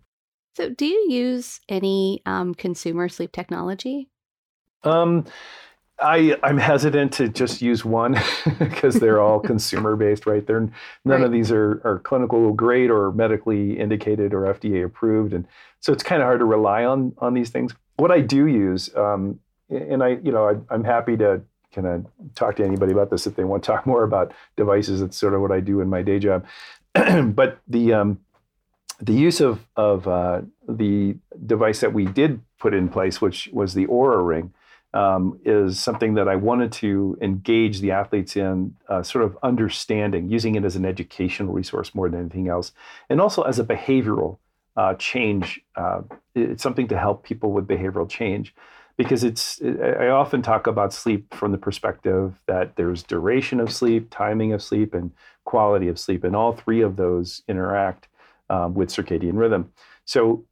[0.55, 4.07] So, do you use any um, consumer sleep technology?
[4.83, 5.25] Um,
[5.99, 8.15] I I'm hesitant to just use one
[8.59, 10.47] because they're all consumer based, right?
[10.47, 10.71] They're none
[11.03, 11.23] Right.
[11.23, 15.45] of these are are clinical grade or medically indicated or FDA approved, and
[15.81, 17.75] so it's kind of hard to rely on on these things.
[17.97, 19.41] What I do use, um,
[19.71, 21.41] and I you know I, I'm happy to
[21.73, 22.05] kind of
[22.35, 25.01] talk to anybody about this if they want to talk more about devices.
[25.01, 26.45] It's sort of what I do in my day job,
[26.93, 28.19] but the um,
[28.99, 33.73] the use of of uh, the device that we did put in place, which was
[33.73, 34.53] the Oura Ring,
[34.93, 40.29] um, is something that I wanted to engage the athletes in, uh, sort of understanding,
[40.29, 42.71] using it as an educational resource more than anything else,
[43.09, 44.37] and also as a behavioral
[44.75, 45.61] uh, change.
[45.75, 46.01] Uh,
[46.35, 48.53] it's something to help people with behavioral change.
[49.01, 54.09] Because it's, I often talk about sleep from the perspective that there's duration of sleep,
[54.11, 55.11] timing of sleep, and
[55.43, 58.07] quality of sleep, and all three of those interact
[58.51, 59.71] um, with circadian rhythm.
[60.05, 60.45] So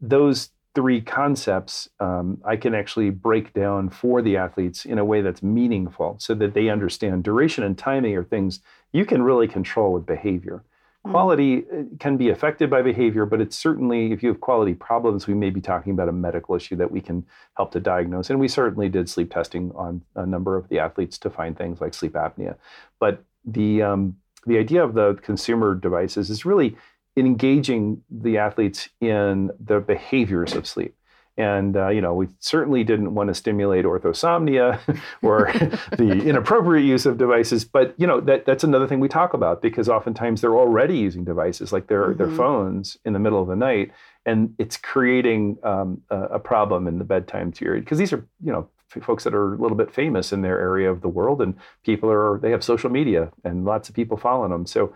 [0.00, 5.20] those three concepts um, I can actually break down for the athletes in a way
[5.20, 8.60] that's meaningful so that they understand duration and timing are things
[8.92, 10.62] you can really control with behavior.
[11.06, 11.12] Mm-hmm.
[11.12, 15.26] Quality uh, can be affected by behavior, but it's certainly, if you have quality problems,
[15.26, 17.24] we may be talking about a medical issue that we can
[17.56, 18.28] help to diagnose.
[18.28, 21.80] And we certainly did sleep testing on a number of the athletes to find things
[21.80, 22.56] like sleep apnea.
[22.98, 26.76] But the, um, the idea of the consumer devices is really
[27.16, 30.94] engaging the athletes in the behaviors of sleep.
[31.40, 34.78] And uh, you know, we certainly didn't want to stimulate orthosomnia
[35.22, 35.50] or
[35.96, 37.64] the inappropriate use of devices.
[37.64, 41.24] But you know, that that's another thing we talk about because oftentimes they're already using
[41.24, 42.18] devices like their mm-hmm.
[42.18, 43.90] their phones in the middle of the night,
[44.26, 48.52] and it's creating um, a, a, problem in the bedtime period because these are you
[48.52, 48.68] know
[49.00, 51.54] folks that are a little bit famous in their area of the world, and
[51.86, 54.66] people are they have social media and lots of people following them.
[54.66, 54.92] So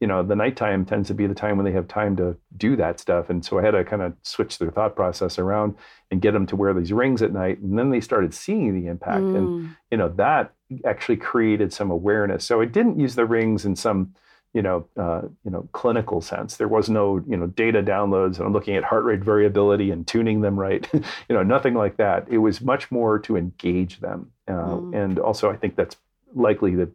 [0.00, 2.76] you know, the nighttime tends to be the time when they have time to do
[2.76, 3.30] that stuff.
[3.30, 5.74] And so I had to kind of switch their thought process around
[6.10, 7.58] and get them to wear these rings at night.
[7.58, 9.22] And then they started seeing the impact.
[9.22, 9.36] Mm.
[9.36, 10.52] And, you know, that
[10.84, 12.44] actually created some awareness.
[12.44, 14.14] So I didn't use the rings in some,
[14.54, 16.56] you know, uh, you know, clinical sense.
[16.56, 20.06] There was no, you know, data downloads and I'm looking at heart rate variability and
[20.06, 20.88] tuning them right.
[20.92, 22.28] you know, nothing like that.
[22.28, 24.30] It was much more to engage them.
[24.46, 24.94] Uh, mm.
[24.94, 25.96] And also, I think that's
[26.34, 26.90] likely the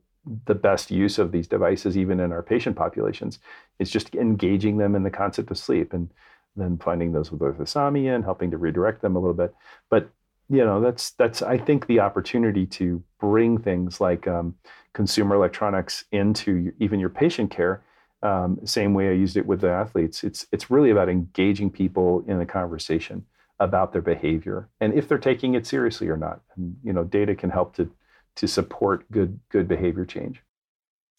[0.46, 3.40] the best use of these devices, even in our patient populations,
[3.80, 6.10] is just engaging them in the concept of sleep and
[6.56, 9.54] then finding those with orthosomnia and helping to redirect them a little bit.
[9.90, 10.10] But
[10.50, 14.56] you know, that's that's I think the opportunity to bring things like um,
[14.94, 17.84] consumer electronics into even your patient care.
[18.22, 20.24] Um, same way I used it with the athletes.
[20.24, 23.26] It's it's really about engaging people in a conversation
[23.60, 26.42] about their behavior and if they're taking it seriously or not.
[26.56, 27.90] And you know, data can help to
[28.36, 30.41] to support good good behavior change.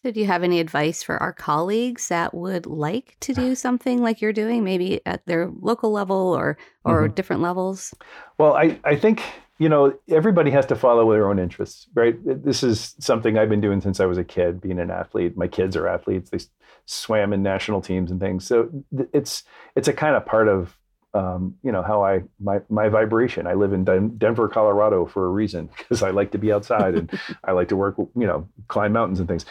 [0.05, 4.03] So do you have any advice for our colleagues that would like to do something
[4.03, 7.15] like you're doing, maybe at their local level or or mm-hmm.
[7.15, 7.95] different levels?
[8.39, 9.23] Well, I, I think
[9.59, 12.17] you know everybody has to follow their own interests, right?
[12.23, 15.39] This is something I've been doing since I was a kid, being an athlete.
[15.39, 16.39] My kids are athletes; they
[16.85, 18.47] swam in national teams and things.
[18.47, 19.43] So it's
[19.75, 20.77] it's a kind of part of
[21.15, 23.47] um, you know how I my my vibration.
[23.47, 23.85] I live in
[24.19, 27.11] Denver, Colorado for a reason because I like to be outside and
[27.45, 29.47] I like to work, you know, climb mountains and things.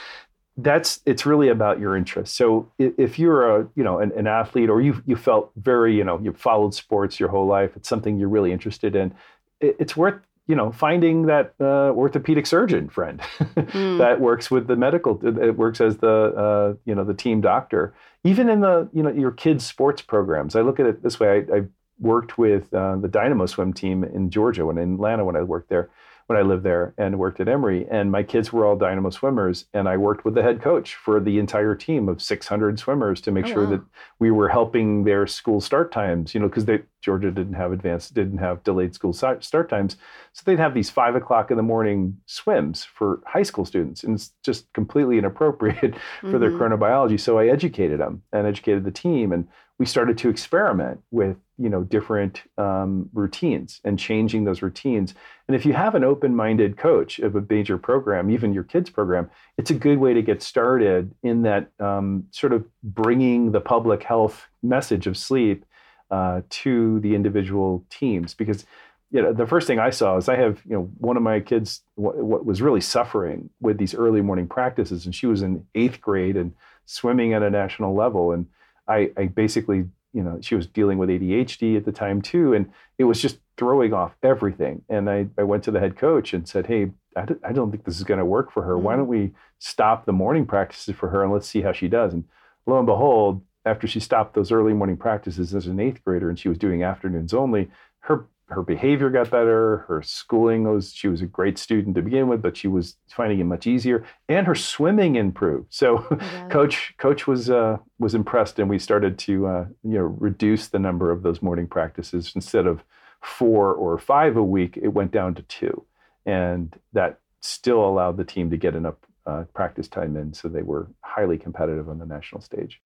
[0.58, 2.36] That's it's really about your interest.
[2.36, 6.04] So if you're a you know an, an athlete or you you felt very you
[6.04, 9.16] know you followed sports your whole life, it's something you're really interested in.
[9.62, 13.98] It, it's worth you know, finding that uh, orthopedic surgeon friend mm.
[14.00, 17.94] that works with the medical, it works as the, uh, you know, the team doctor.
[18.26, 20.56] Even in the, you know, your kids' sports programs.
[20.56, 21.46] I look at it this way.
[21.52, 21.62] I, I
[22.00, 25.70] worked with uh, the Dynamo swim team in Georgia when in Atlanta when I worked
[25.70, 25.90] there
[26.28, 27.86] when I lived there and worked at Emory.
[27.90, 29.66] And my kids were all dynamo swimmers.
[29.74, 33.32] And I worked with the head coach for the entire team of 600 swimmers to
[33.32, 33.72] make oh, sure wow.
[33.72, 33.82] that
[34.20, 36.66] we were helping their school start times, you know, because
[37.04, 39.98] Georgia didn't have advanced, didn't have delayed school start times.
[40.32, 44.04] So they'd have these five o'clock in the morning swims for high school students.
[44.04, 46.40] And it's just completely inappropriate for mm-hmm.
[46.40, 47.20] their chronobiology.
[47.20, 49.34] So I educated them and educated the team.
[49.34, 49.48] And
[49.80, 55.14] we started to experiment with you know different um, routines and changing those routines
[55.48, 59.30] and if you have an open-minded coach of a major program even your kids program
[59.58, 64.04] it's a good way to get started in that um, sort of bringing the public
[64.04, 65.66] health message of sleep
[66.14, 68.66] uh, to the individual teams because
[69.12, 71.40] you know the first thing i saw is i have you know one of my
[71.40, 76.00] kids what was really suffering with these early morning practices and she was in eighth
[76.02, 76.54] grade and
[76.86, 78.46] swimming at a national level and
[78.88, 82.70] I, I basically, you know, she was dealing with ADHD at the time too, and
[82.98, 84.84] it was just throwing off everything.
[84.90, 87.72] And I, I went to the head coach and said, Hey, I d- I don't
[87.72, 88.78] think this is going to work for her.
[88.78, 92.14] Why don't we stop the morning practices for her and let's see how she does?
[92.14, 92.26] And
[92.66, 96.38] lo and behold, after she stopped those early morning practices as an eighth grader and
[96.38, 99.78] she was doing afternoons only, her her behavior got better.
[99.88, 103.40] Her schooling was, she was a great student to begin with, but she was finding
[103.40, 104.06] it much easier.
[104.30, 105.74] And her swimming improved.
[105.74, 106.50] So yeah.
[106.50, 110.80] coach, coach was, uh, was impressed and we started to, uh, you know, reduce the
[110.80, 112.84] number of those morning practices instead of
[113.22, 115.86] four or five a week, it went down to two.
[116.26, 118.96] And that still allowed the team to get enough
[119.26, 120.34] uh, practice time in.
[120.34, 122.82] So they were highly competitive on the national stage.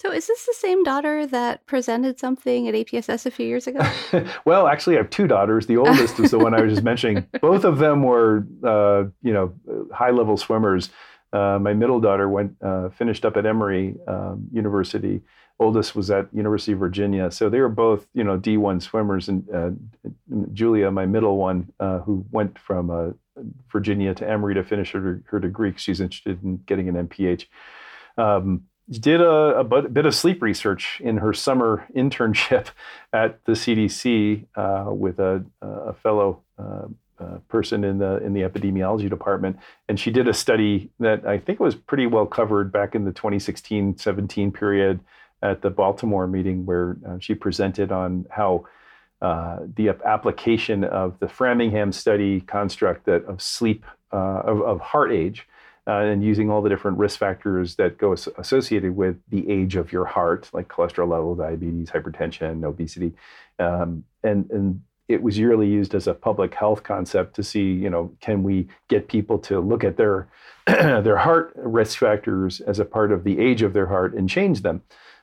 [0.00, 3.80] So, is this the same daughter that presented something at APSS a few years ago?
[4.44, 5.66] well, actually, I have two daughters.
[5.66, 7.26] The oldest is the one I was just mentioning.
[7.40, 9.52] Both of them were, uh, you know,
[9.92, 10.90] high-level swimmers.
[11.32, 15.20] Uh, my middle daughter went uh, finished up at Emory um, University.
[15.58, 17.32] Oldest was at University of Virginia.
[17.32, 19.28] So they were both, you know, D1 swimmers.
[19.28, 19.70] And uh,
[20.52, 25.24] Julia, my middle one, uh, who went from uh, Virginia to Emory to finish her,
[25.26, 27.46] her degree, she's interested in getting an MPH.
[28.16, 32.68] Um, did a, a, bit of sleep research in her summer internship
[33.12, 36.86] at the CDC uh, with a, a fellow uh,
[37.20, 39.58] uh, person in the in the epidemiology department,
[39.88, 43.10] and she did a study that I think was pretty well covered back in the
[43.10, 45.00] 2016-17 period
[45.42, 48.66] at the Baltimore meeting, where uh, she presented on how
[49.20, 55.10] uh, the application of the Framingham study construct that of sleep uh, of, of, heart
[55.10, 55.47] age.
[55.88, 59.90] Uh, and using all the different risk factors that go associated with the age of
[59.90, 63.14] your heart, like cholesterol level, diabetes, hypertension, obesity,
[63.58, 67.88] um, and and it was yearly used as a public health concept to see, you
[67.88, 70.28] know, can we get people to look at their
[70.66, 74.60] their heart risk factors as a part of the age of their heart and change
[74.60, 74.82] them.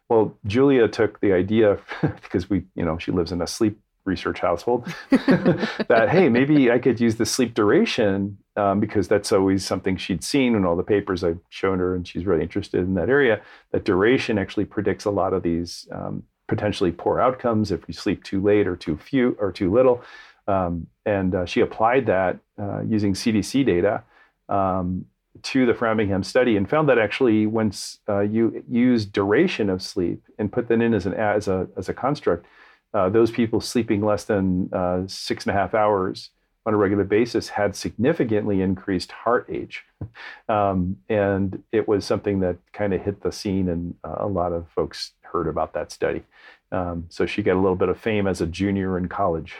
[0.09, 4.39] Well, Julia took the idea because we, you know, she lives in a sleep research
[4.39, 9.97] household that hey, maybe I could use the sleep duration um, because that's always something
[9.97, 13.09] she'd seen in all the papers I've shown her, and she's really interested in that
[13.09, 13.41] area.
[13.71, 18.23] That duration actually predicts a lot of these um, potentially poor outcomes if you sleep
[18.23, 20.03] too late or too few or too little.
[20.47, 24.03] Um, and uh, she applied that uh, using CDC data
[24.47, 25.05] um,
[25.41, 30.23] to the Framingham study and found that actually once uh, you use duration of sleep
[30.37, 32.45] and put that in as an as a as a construct,
[32.93, 36.29] uh, those people sleeping less than uh, six and a half hours
[36.65, 39.85] on a regular basis had significantly increased heart age.
[40.49, 44.51] um, and it was something that kind of hit the scene, and uh, a lot
[44.51, 46.23] of folks heard about that study.
[46.71, 49.53] Um, so she got a little bit of fame as a junior in college.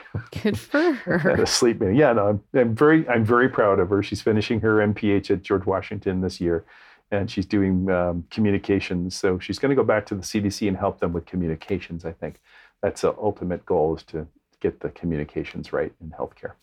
[0.44, 1.32] Good for her.
[1.32, 1.96] at a sleep meeting.
[1.96, 4.02] Yeah, no, I'm, I'm, very, I'm very proud of her.
[4.02, 6.66] She's finishing her MPH at George Washington this year,
[7.12, 9.16] and she's doing um, communications.
[9.16, 12.04] So she's going to go back to the CDC and help them with communications.
[12.04, 12.40] I think
[12.82, 14.28] that's the ultimate goal is to
[14.60, 16.54] get the communications right in healthcare.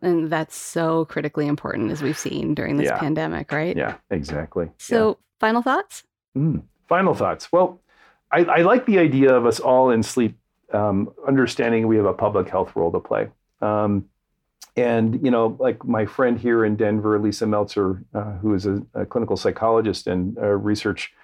[0.00, 2.98] And that's so critically important, as we've seen during this yeah.
[2.98, 3.76] pandemic, right?
[3.76, 4.70] Yeah, exactly.
[4.78, 5.14] So, yeah.
[5.38, 6.04] final thoughts?
[6.36, 7.52] Mm, final thoughts.
[7.52, 7.80] Well,
[8.32, 10.36] I, I, like the idea of us all in sleep,
[10.72, 13.28] um, understanding we have a public health role to play.
[13.60, 14.06] Um,
[14.76, 18.82] and, you know, like my friend here in Denver, Lisa Meltzer, uh, who is a,
[18.94, 21.14] a, clinical psychologist and a research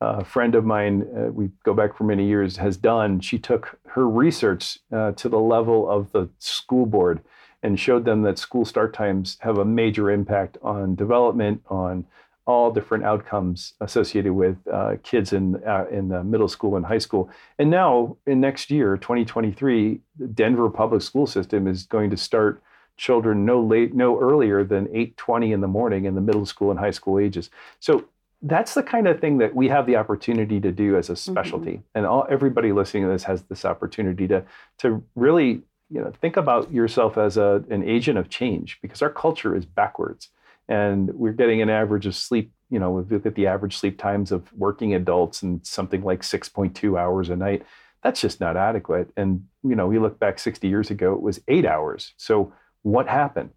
[0.00, 3.20] uh, friend of mine, uh, we go back for many years, has done.
[3.20, 7.20] She took her research uh, to the level of the school board
[7.62, 12.04] and showed them that school start times have a major impact on development, on
[12.44, 17.30] all different outcomes associated with uh, kids in uh, in middle school and high school.
[17.58, 22.62] And now, in next year, 2023, the Denver public school system is going to start
[22.96, 26.80] children no late, no earlier than 8:20 in the morning in the middle school and
[26.80, 27.48] high school ages.
[27.78, 28.04] So
[28.42, 31.74] that's the kind of thing that we have the opportunity to do as a specialty,
[31.74, 31.98] mm-hmm.
[31.98, 34.44] and all everybody listening to this has this opportunity to
[34.78, 35.62] to really
[35.92, 39.66] you know think about yourself as a, an agent of change because our culture is
[39.66, 40.28] backwards.
[40.68, 43.98] And we're getting an average of sleep you know we look at the average sleep
[43.98, 47.64] times of working adults and something like 6.2 hours a night
[48.02, 49.10] that's just not adequate.
[49.16, 52.14] And you know we look back 60 years ago it was eight hours.
[52.16, 53.50] So what happened?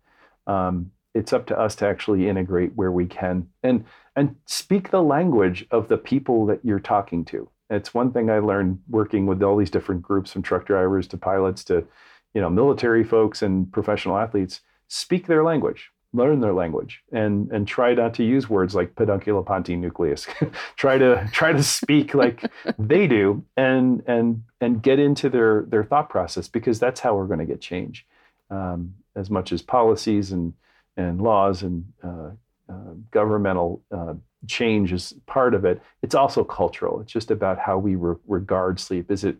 [0.46, 5.02] Um, it's up to us to actually integrate where we can and and speak the
[5.02, 7.50] language of the people that you're talking to.
[7.70, 11.18] It's one thing i learned working with all these different groups from truck drivers to
[11.18, 11.88] pilots to
[12.36, 17.68] you know military folks and professional athletes speak their language learn their language and and
[17.68, 20.28] try not to use words like pedunculopontine nucleus
[20.76, 25.84] try to try to speak like they do and and and get into their their
[25.84, 28.06] thought process because that's how we're going to get change
[28.52, 30.54] um, as much as policies and
[30.98, 32.30] and laws and uh,
[32.70, 34.14] uh, governmental uh,
[34.48, 35.82] change is part of it.
[36.02, 37.02] It's also cultural.
[37.02, 39.12] It's just about how we re- regard sleep.
[39.12, 39.38] Is it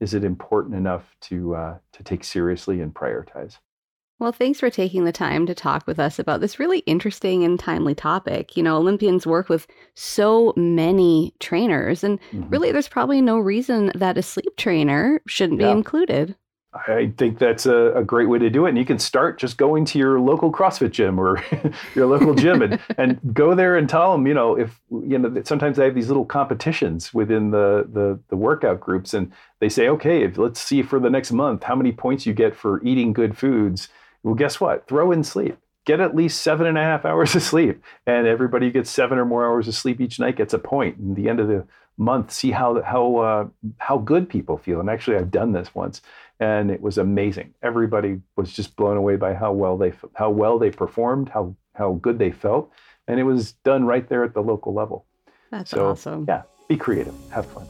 [0.00, 3.58] is it important enough to uh, to take seriously and prioritize
[4.18, 7.60] well, thanks for taking the time to talk with us about this really interesting and
[7.60, 8.56] timely topic.
[8.56, 12.48] You know, Olympians work with so many trainers, and mm-hmm.
[12.48, 15.66] really, there's probably no reason that a sleep trainer shouldn't yeah.
[15.66, 16.34] be included.
[16.86, 18.70] I think that's a, a, great way to do it.
[18.70, 21.42] And you can start just going to your local CrossFit gym or
[21.94, 25.42] your local gym and, and go there and tell them, you know, if, you know,
[25.44, 29.88] sometimes they have these little competitions within the, the, the workout groups and they say,
[29.88, 33.12] okay, if, let's see for the next month how many points you get for eating
[33.12, 33.88] good foods
[34.26, 34.88] well, guess what?
[34.88, 35.56] Throw in sleep.
[35.84, 37.80] Get at least seven and a half hours of sleep.
[38.08, 40.96] And everybody who gets seven or more hours of sleep each night gets a point.
[40.96, 41.64] And the end of the
[41.96, 43.48] month, see how how uh,
[43.78, 44.80] how good people feel.
[44.80, 46.02] And actually, I've done this once,
[46.40, 47.54] and it was amazing.
[47.62, 51.94] Everybody was just blown away by how well they how well they performed, how how
[51.94, 52.70] good they felt,
[53.08, 55.06] and it was done right there at the local level.
[55.50, 56.24] That's so, awesome.
[56.28, 57.66] Yeah, be creative, have fun.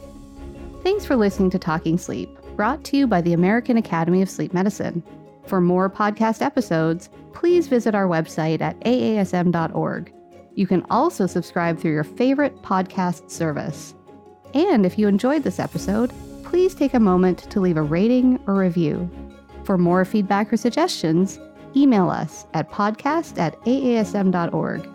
[0.82, 4.54] Thanks for listening to Talking Sleep, brought to you by the American Academy of Sleep
[4.54, 5.02] Medicine.
[5.46, 10.12] For more podcast episodes, please visit our website at aasm.org.
[10.54, 13.94] You can also subscribe through your favorite podcast service.
[14.54, 16.12] And if you enjoyed this episode,
[16.56, 19.10] please take a moment to leave a rating or review.
[19.64, 21.38] For more feedback or suggestions,
[21.76, 24.88] email us at podcast at aasm.org.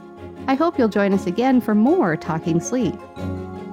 [0.48, 2.96] I hope you'll join us again for more Talking Sleep.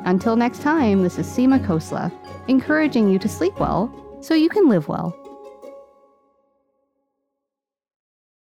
[0.04, 2.12] Until next time, this is Seema Khosla,
[2.46, 5.16] encouraging you to sleep well so you can live well.